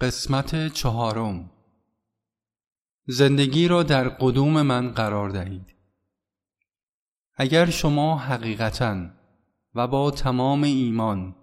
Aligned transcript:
قسمت 0.00 0.72
چهارم. 0.72 1.50
زندگی 3.06 3.68
را 3.68 3.82
در 3.82 4.08
قدوم 4.08 4.62
من 4.62 4.90
قرار 4.90 5.30
دهید. 5.30 5.74
اگر 7.34 7.70
شما 7.70 8.18
حقیقتا 8.18 9.06
و 9.74 9.88
با 9.88 10.10
تمام 10.10 10.62
ایمان 10.62 11.36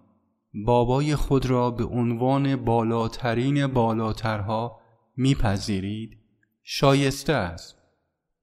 بابای 0.53 1.15
خود 1.15 1.45
را 1.45 1.71
به 1.71 1.83
عنوان 1.85 2.55
بالاترین 2.55 3.67
بالاترها 3.67 4.79
میپذیرید 5.17 6.17
شایسته 6.63 7.33
است. 7.33 7.77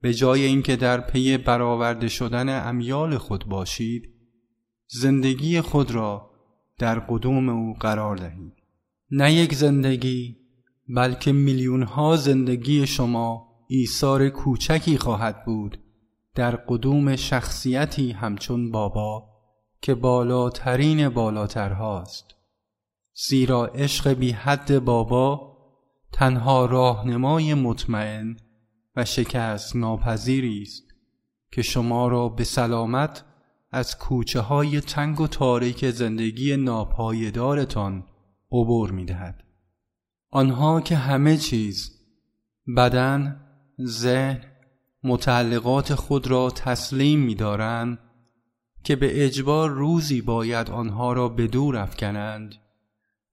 به 0.01 0.13
جای 0.13 0.43
اینکه 0.43 0.75
در 0.75 1.01
پی 1.01 1.37
برآورده 1.37 2.07
شدن 2.07 2.67
امیال 2.67 3.17
خود 3.17 3.45
باشید 3.45 4.13
زندگی 4.87 5.61
خود 5.61 5.91
را 5.91 6.31
در 6.77 6.99
قدوم 6.99 7.49
او 7.49 7.73
قرار 7.73 8.15
دهید. 8.17 8.60
نه 9.13 9.33
یک 9.33 9.53
زندگی 9.53 10.37
بلکه 10.89 11.31
میلیون 11.31 11.83
ها 11.83 12.15
زندگی 12.15 12.87
شما 12.87 13.47
ایثار 13.69 14.29
کوچکی 14.29 14.97
خواهد 14.97 15.45
بود. 15.45 15.77
در 16.35 16.55
قدوم 16.55 17.15
شخصیتی 17.15 18.11
همچون 18.11 18.71
بابا 18.71 19.23
که 19.81 19.95
بالاترین 19.95 21.09
بالاترهاست. 21.09 22.25
زیرا 23.27 23.65
عشق 23.65 24.13
بی 24.13 24.31
حد 24.31 24.79
بابا 24.79 25.57
تنها 26.11 26.65
راهنمای 26.65 27.53
مطمئن 27.53 28.37
و 28.95 29.05
شکست 29.05 29.75
ناپذیری 29.75 30.61
است 30.61 30.83
که 31.51 31.61
شما 31.61 32.07
را 32.07 32.29
به 32.29 32.43
سلامت 32.43 33.23
از 33.71 33.97
کوچه 33.97 34.39
های 34.39 34.81
تنگ 34.81 35.21
و 35.21 35.27
تاریک 35.27 35.89
زندگی 35.89 36.57
ناپایدارتان 36.57 38.03
عبور 38.51 38.91
می 38.91 39.05
دهد. 39.05 39.43
آنها 40.29 40.81
که 40.81 40.95
همه 40.95 41.37
چیز 41.37 41.91
بدن، 42.77 43.45
ذهن، 43.85 44.41
متعلقات 45.03 45.95
خود 45.95 46.27
را 46.27 46.49
تسلیم 46.49 47.19
می 47.19 47.35
دارند 47.35 47.99
که 48.83 48.95
به 48.95 49.25
اجبار 49.25 49.69
روزی 49.69 50.21
باید 50.21 50.69
آنها 50.69 51.13
را 51.13 51.29
به 51.29 51.47
دور 51.47 51.77
افکنند 51.77 52.55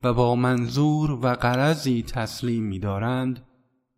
و 0.03 0.15
با 0.15 0.35
منظور 0.35 1.11
و 1.11 1.35
قرضی 1.35 2.03
تسلیم 2.03 2.63
می 2.63 2.79
دارند 2.79 3.47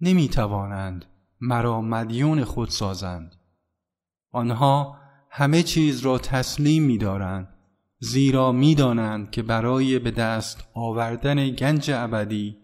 نمی 0.01 0.29
توانند 0.29 1.05
مرا 1.41 1.81
مدیون 1.81 2.45
خود 2.45 2.69
سازند 2.69 3.37
آنها 4.33 4.97
همه 5.31 5.63
چیز 5.63 6.01
را 6.01 6.19
تسلیم 6.19 6.83
می 6.83 6.99
دارند 6.99 7.49
زیرا 8.03 8.53
می‌دانند 8.53 9.31
که 9.31 9.43
برای 9.43 9.99
به 9.99 10.11
دست 10.11 10.69
آوردن 10.75 11.51
گنج 11.51 11.91
ابدی 11.91 12.57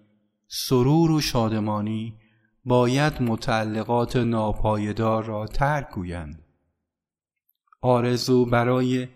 سرور 0.49 1.11
و 1.11 1.21
شادمانی 1.21 2.19
باید 2.65 3.23
متعلقات 3.23 4.17
ناپایدار 4.17 5.25
را 5.25 5.47
ترک 5.47 5.91
گویند. 5.91 6.43
آرزو 7.81 8.47
برای 8.47 9.09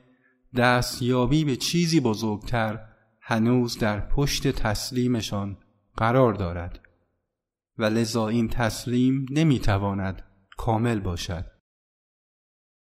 دستیابی 0.57 1.45
به 1.45 1.57
چیزی 1.57 2.01
بزرگتر 2.01 2.81
هنوز 3.21 3.79
در 3.79 4.01
پشت 4.01 4.49
تسلیمشان 4.49 5.59
قرار 5.97 6.35
دارد 6.35 6.81
و 7.79 7.85
لذا 7.85 8.29
این 8.29 8.49
تسلیم 8.49 9.27
نمی‌تواند 9.31 10.23
کامل 10.57 11.01
باشد. 11.01 11.60